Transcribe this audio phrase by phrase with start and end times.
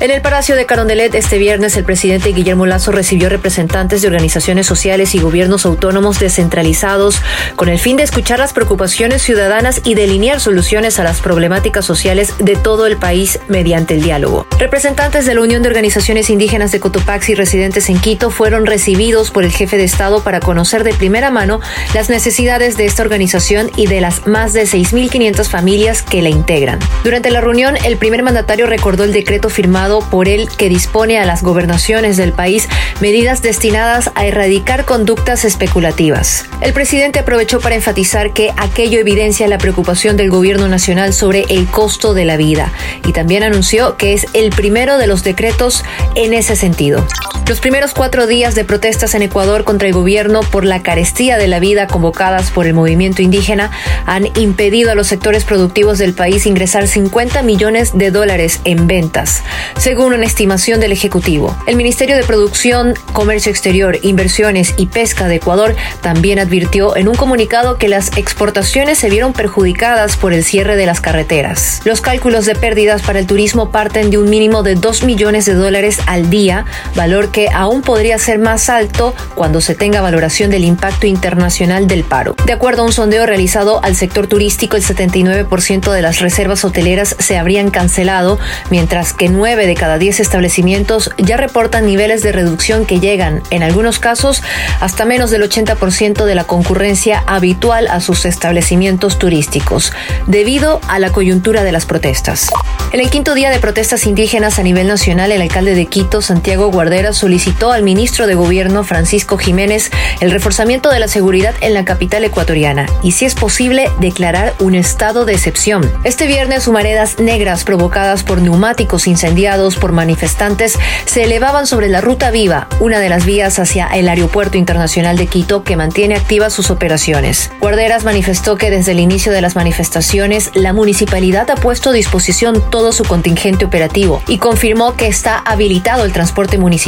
[0.00, 4.66] En el Palacio de Carondelet este viernes el presidente Guillermo Lazo recibió representantes de organizaciones
[4.66, 7.20] sociales y gobiernos autónomos descentralizados
[7.54, 12.32] con el fin de escuchar las preocupaciones ciudadanas y delinear soluciones a las problemáticas sociales
[12.38, 14.46] de todo el país mediante el diálogo.
[14.58, 19.44] Representantes de la Unión de Organizaciones Indígenas de Cotopaxi residentes en Quito fueron recibidos por
[19.44, 21.60] el jefe de Estado para conocer de primera mano
[21.92, 26.78] las necesidades de esta organización y de las más de 6.500 familias que la integran.
[27.04, 31.26] Durante la reunión, el primer mandatario recordó el decreto firmado por él que dispone a
[31.26, 32.68] las gobernaciones del país
[33.00, 36.46] medidas destinadas a erradicar conductas especulativas.
[36.60, 41.66] El presidente aprovechó para enfatizar que aquello evidencia la preocupación del gobierno nacional sobre el
[41.66, 42.72] costo de la vida
[43.04, 45.84] y también anunció que es el primero de los decretos
[46.14, 47.04] en ese sentido.
[47.50, 51.48] Los primeros cuatro días de protestas en Ecuador contra el gobierno por la carestía de
[51.48, 53.72] la vida convocadas por el movimiento indígena
[54.06, 59.42] han impedido a los sectores productivos del país ingresar 50 millones de dólares en ventas,
[59.80, 61.56] según una estimación del Ejecutivo.
[61.66, 67.14] El Ministerio de Producción, Comercio Exterior, Inversiones y Pesca de Ecuador también advirtió en un
[67.14, 71.80] comunicado que las exportaciones se vieron perjudicadas por el cierre de las carreteras.
[71.84, 75.54] Los cálculos de pérdidas para el turismo parten de un mínimo de 2 millones de
[75.54, 80.64] dólares al día, valor que aún podría ser más alto cuando se tenga valoración del
[80.64, 82.34] impacto internacional del paro.
[82.44, 87.16] De acuerdo a un sondeo realizado al sector turístico, el 79% de las reservas hoteleras
[87.18, 92.86] se habrían cancelado, mientras que 9 de cada 10 establecimientos ya reportan niveles de reducción
[92.86, 94.42] que llegan, en algunos casos,
[94.80, 99.92] hasta menos del 80% de la concurrencia habitual a sus establecimientos turísticos,
[100.26, 102.50] debido a la coyuntura de las protestas.
[102.92, 106.72] En el quinto día de protestas indígenas a nivel nacional, el alcalde de Quito, Santiago
[106.72, 111.84] Guardera, solicitó al ministro de Gobierno, Francisco Jiménez, el reforzamiento de la seguridad en la
[111.84, 115.88] capital ecuatoriana y, si es posible, declarar un estado de excepción.
[116.02, 122.32] Este viernes, humaredas negras provocadas por neumáticos incendiados por manifestantes se elevaban sobre la Ruta
[122.32, 126.72] Viva, una de las vías hacia el Aeropuerto Internacional de Quito que mantiene activas sus
[126.72, 127.52] operaciones.
[127.60, 132.60] Guarderas manifestó que desde el inicio de las manifestaciones, la municipalidad ha puesto a disposición
[132.68, 136.80] todo su contingente operativo y confirmó que está habilitado el transporte municipal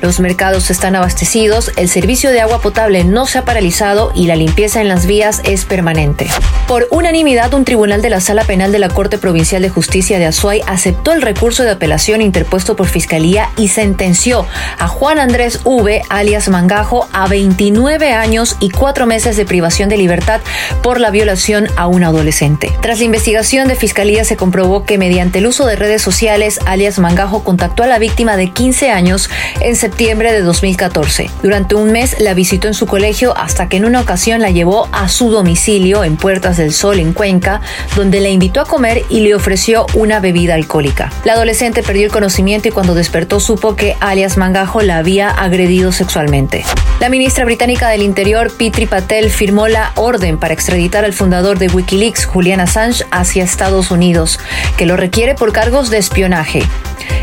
[0.00, 4.36] los mercados están abastecidos, el servicio de agua potable no se ha paralizado y la
[4.36, 6.28] limpieza en las vías es permanente.
[6.66, 10.26] Por unanimidad, un tribunal de la Sala Penal de la Corte Provincial de Justicia de
[10.26, 14.46] Azuay aceptó el recurso de apelación interpuesto por Fiscalía y sentenció
[14.78, 19.96] a Juan Andrés V, alias Mangajo, a 29 años y 4 meses de privación de
[19.96, 20.40] libertad
[20.82, 22.72] por la violación a un adolescente.
[22.80, 26.98] Tras la investigación de Fiscalía se comprobó que mediante el uso de redes sociales, alias
[26.98, 29.28] Mangajo contactó a la víctima de 15 años
[29.60, 31.30] en septiembre de 2014.
[31.42, 34.88] Durante un mes la visitó en su colegio hasta que en una ocasión la llevó
[34.92, 37.60] a su domicilio en Puertas del Sol, en Cuenca,
[37.96, 41.12] donde la invitó a comer y le ofreció una bebida alcohólica.
[41.24, 45.92] La adolescente perdió el conocimiento y cuando despertó supo que alias Mangajo la había agredido
[45.92, 46.64] sexualmente.
[47.00, 51.68] La ministra británica del Interior, Pitri Patel, firmó la orden para extraditar al fundador de
[51.68, 54.40] Wikileaks, Julian Assange, hacia Estados Unidos,
[54.76, 56.62] que lo por cargos de espionaje.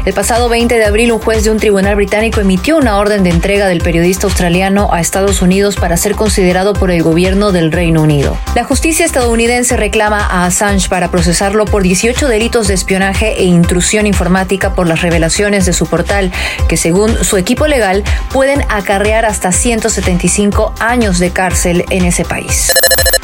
[0.03, 3.29] El pasado 20 de abril, un juez de un tribunal británico emitió una orden de
[3.29, 8.01] entrega del periodista australiano a Estados Unidos para ser considerado por el gobierno del Reino
[8.01, 8.37] Unido.
[8.53, 14.05] La justicia estadounidense reclama a Assange para procesarlo por 18 delitos de espionaje e intrusión
[14.07, 16.33] informática por las revelaciones de su portal,
[16.67, 22.73] que según su equipo legal pueden acarrear hasta 175 años de cárcel en ese país.